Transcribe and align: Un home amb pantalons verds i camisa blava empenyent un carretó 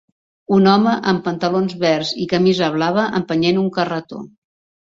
Un 0.55 0.69
home 0.71 0.93
amb 1.11 1.21
pantalons 1.27 1.77
verds 1.83 2.13
i 2.25 2.27
camisa 2.33 2.73
blava 2.79 3.07
empenyent 3.23 3.63
un 3.67 3.73
carretó 3.81 4.27